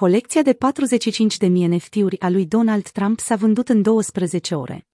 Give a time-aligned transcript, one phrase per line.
[0.00, 4.86] Colecția de 45.000 NFT-uri a lui Donald Trump s-a vândut în 12 ore.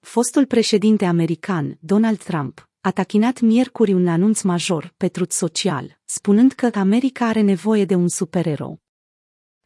[0.00, 6.52] Fostul președinte american, Donald Trump, a tachinat miercuri un anunț major pe trut social, spunând
[6.52, 8.80] că America are nevoie de un supererou.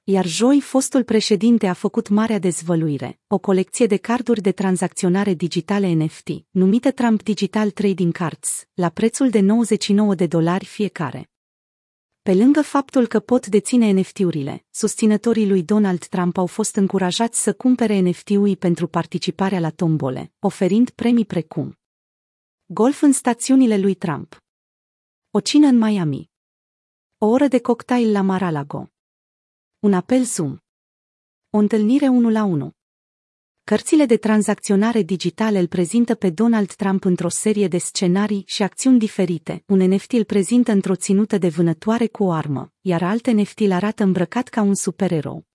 [0.05, 5.93] Iar joi fostul președinte a făcut marea dezvăluire, o colecție de carduri de tranzacționare digitale
[5.93, 11.31] NFT, numită Trump Digital Trading Cards, la prețul de 99 de dolari fiecare.
[12.27, 17.55] Pe lângă faptul că pot deține NFT-urile, susținătorii lui Donald Trump au fost încurajați să
[17.55, 21.79] cumpere NFT-uri pentru participarea la tombole, oferind premii precum
[22.65, 24.37] Golf în stațiunile lui Trump
[25.31, 26.31] O cină în Miami
[27.19, 28.89] O oră de cocktail la Mar-a-Lago
[29.79, 30.57] Un apel Zoom
[31.51, 32.71] O întâlnire 1 la 1
[33.69, 38.99] Cărțile de tranzacționare digitale îl prezintă pe Donald Trump într-o serie de scenarii și acțiuni
[38.99, 39.63] diferite.
[39.67, 43.73] Un NFT îl prezintă într-o ținută de vânătoare cu o armă, iar alte NFT îl
[43.73, 45.47] arată îmbrăcat ca un supererou.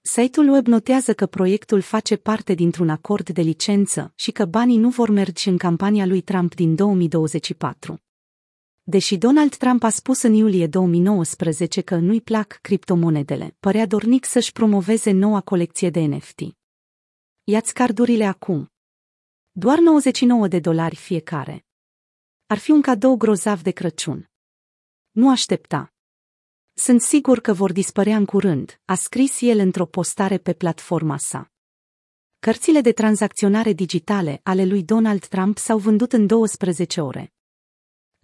[0.00, 4.88] Site-ul web notează că proiectul face parte dintr-un acord de licență și că banii nu
[4.88, 7.98] vor merge în campania lui Trump din 2024.
[8.82, 14.52] Deși Donald Trump a spus în iulie 2019 că nu-i plac criptomonedele, părea dornic să-și
[14.52, 16.40] promoveze noua colecție de NFT.
[17.44, 18.72] Iați cardurile acum.
[19.52, 21.66] Doar 99 de dolari fiecare.
[22.46, 24.30] Ar fi un cadou grozav de Crăciun.
[25.10, 25.92] Nu aștepta.
[26.72, 31.52] Sunt sigur că vor dispărea în curând, a scris el într-o postare pe platforma sa.
[32.38, 37.32] Cărțile de tranzacționare digitale ale lui Donald Trump s-au vândut în 12 ore.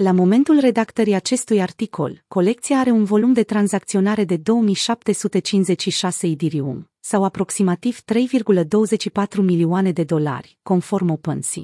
[0.02, 7.24] La momentul redactării acestui articol, colecția are un volum de tranzacționare de 2756 idirium, sau
[7.24, 11.62] aproximativ 3,24 milioane de dolari, conform OpenSea.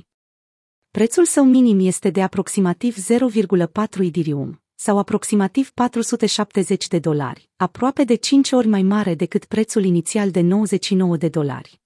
[0.90, 8.14] Prețul său minim este de aproximativ 0,4 idirium, sau aproximativ 470 de dolari, aproape de
[8.14, 11.83] 5 ori mai mare decât prețul inițial de 99 de dolari.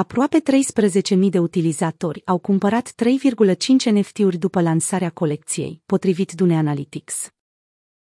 [0.00, 0.42] Aproape
[1.14, 7.30] 13.000 de utilizatori au cumpărat 3,5 NFT-uri după lansarea colecției, potrivit Dune Analytics.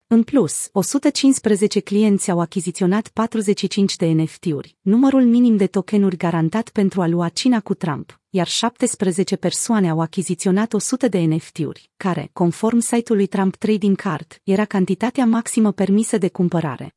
[0.06, 7.02] În plus, 115 clienți au achiziționat 45 de NFT-uri, numărul minim de tokenuri garantat pentru
[7.02, 12.78] a lua cina cu Trump, iar 17 persoane au achiziționat 100 de NFT-uri, care, conform
[12.78, 16.94] site-ului Trump Trading Card, era cantitatea maximă permisă de cumpărare.